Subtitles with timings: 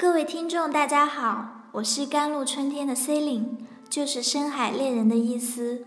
[0.00, 3.48] 各位听众，大家好，我是甘露春天的 Celine，，
[3.90, 5.84] 就是深海猎人的意思。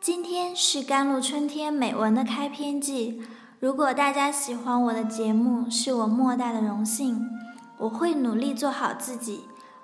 [0.00, 3.22] 今天是甘露春天美文的开篇季，
[3.60, 7.30] 如果大家喜欢我的节目，是我莫大的荣幸。
[7.78, 9.42] 我会努力做好自己，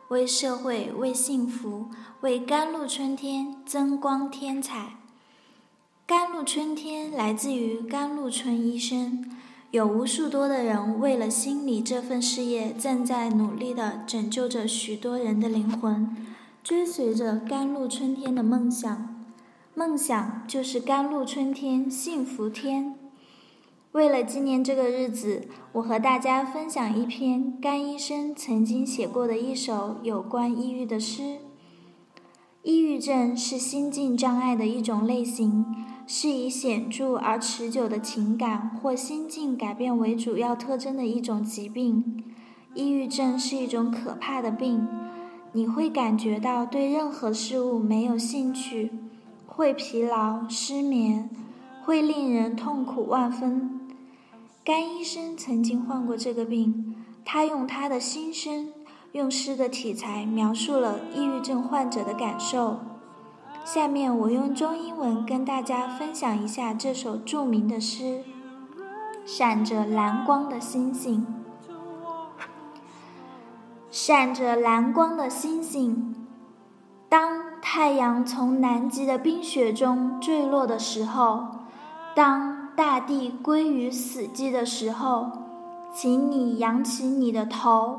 [0.09, 1.91] 为社会、为幸福、
[2.23, 4.96] 为甘露春天增光添彩。
[6.05, 9.30] 甘露春天来自于甘露春医生。
[9.71, 16.17] 有无数多的人为了心理这份事业，正在努力地拯救着许多人的灵魂，
[16.64, 19.25] 追随着甘露春天的梦想。
[19.76, 22.96] 梦想就是甘露春天，幸福天。
[23.93, 31.37] 为了纪念这个日子，我和大家分享一篇甘医生曾经写过的一首有关抑郁的诗。
[32.62, 35.64] 抑郁症是心境障碍的一种类型。
[36.12, 42.25] 是以显著而持久的情感或心境改变为主要特征的一种疾病。
[42.75, 44.89] 抑郁症是一种可怕的病，
[45.53, 48.91] 你会感觉到对任何事物没有兴趣，
[49.47, 51.31] 会疲劳、失眠，
[51.84, 53.89] 会令人痛苦万分。
[54.65, 58.71] 甘医生曾经患过这个病，他用他的心声，
[59.12, 62.78] 用诗的题材描述了抑郁症患者的感受。
[63.64, 68.05] 下面我用中英文跟大家分享一下这首著名的诗
[69.27, 71.27] 《闪着蓝光的星星》。
[73.91, 76.14] 闪着蓝光的星星，
[77.08, 81.47] 当太阳从南极的冰雪中坠落的时候，
[82.14, 85.33] 当大地归于死寂的时候，
[85.92, 87.98] 请你扬起你的头，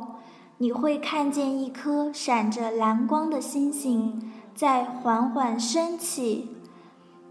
[0.62, 4.32] 你会看见一颗闪着蓝光的星星。
[4.54, 6.56] 在缓缓升起，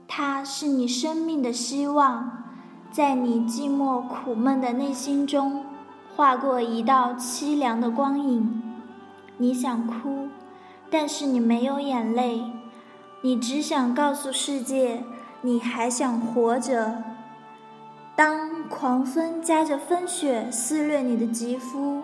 [0.09, 2.43] 它是你生命的希望，
[2.91, 5.65] 在你寂寞苦闷的内心中
[6.17, 8.63] 划过一道凄凉的光影。
[9.37, 10.27] 你想哭，
[10.91, 12.43] 但是你没有眼泪，
[13.23, 15.05] 你只想告诉世界，
[15.43, 17.05] 你还想活着。
[18.17, 22.03] 当狂风夹着风雪撕裂你的肌肤，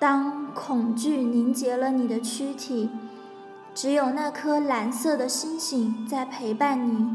[0.00, 2.88] 当恐惧凝结了你的躯体。
[3.74, 7.14] 只有那颗蓝色的星星在陪伴你，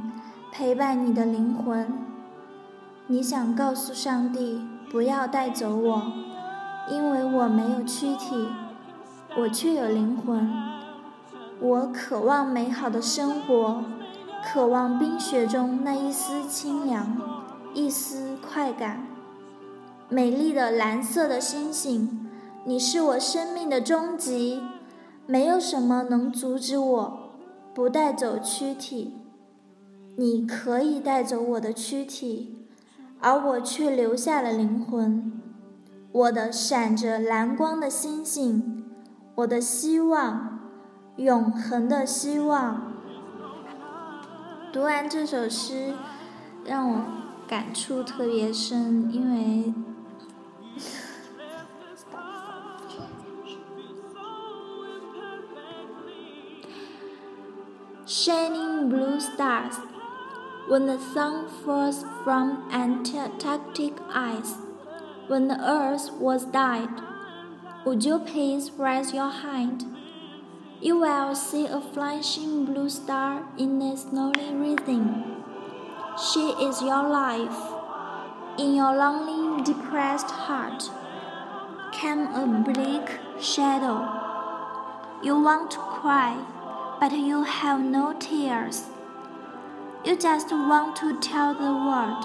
[0.52, 1.92] 陪伴你的灵魂。
[3.08, 6.14] 你想告诉上帝，不要带走我，
[6.90, 8.48] 因为我没有躯体，
[9.36, 10.50] 我却有灵魂。
[11.60, 13.84] 我渴望美好的生活，
[14.46, 17.18] 渴望冰雪中那一丝清凉，
[17.74, 19.06] 一丝快感。
[20.08, 22.30] 美丽的蓝色的星星，
[22.68, 24.62] 你是我生命的终极。
[25.28, 27.20] 没有什么能阻止我
[27.74, 29.16] 不带走躯体。
[30.18, 32.68] 你可以带走我的躯体，
[33.20, 35.42] 而我却留下了灵魂。
[36.12, 38.86] 我的闪着蓝光的星星，
[39.36, 40.60] 我的希望，
[41.18, 42.94] 永恒的希望。
[44.72, 45.94] 读完这首诗，
[46.64, 47.02] 让我
[47.48, 49.74] 感触特别深，因为。
[58.16, 59.76] Shining blue stars.
[60.70, 64.54] When the sun falls from Antarctic ice,
[65.28, 67.02] when the earth was died,
[67.86, 69.84] would you please raise your hand?
[70.82, 75.44] You will see a flashing blue star in a snowy rising.
[76.32, 77.60] She is your life.
[78.58, 80.90] In your lonely, depressed heart
[81.92, 83.98] came a bleak shadow.
[85.22, 86.55] You want to cry
[87.00, 88.84] but you have no tears.
[90.06, 92.24] You just want to tell the world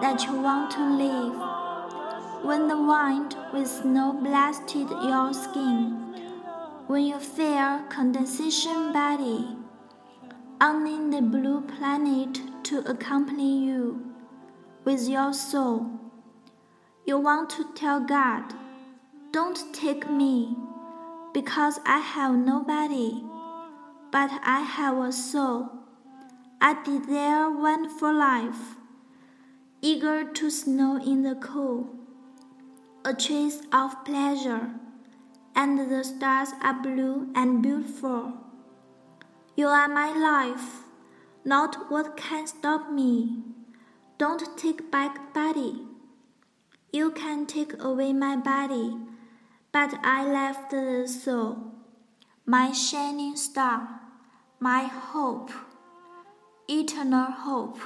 [0.00, 1.34] that you want to live.
[2.44, 5.92] When the wind with snow blasted your skin,
[6.86, 9.56] when you feel condensation body,
[10.60, 14.12] only the blue planet to accompany you
[14.84, 15.86] with your soul.
[17.06, 18.54] You want to tell God,
[19.32, 20.56] don't take me,
[21.32, 23.22] because I have nobody
[24.10, 25.68] but I have a soul.
[26.60, 28.76] I desire wonderful life,
[29.82, 31.88] eager to snow in the cool,
[33.04, 34.70] a chase of pleasure,
[35.54, 38.32] and the stars are blue and beautiful.
[39.56, 40.84] You are my life,
[41.44, 43.42] not what can stop me.
[44.18, 45.82] Don't take back body.
[46.92, 48.96] You can take away my body,
[49.70, 51.77] but I left the soul
[52.48, 54.00] my shining star,
[54.58, 55.50] my hope,
[56.66, 57.78] eternal hope.